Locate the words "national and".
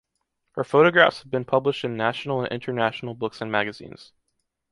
1.95-2.51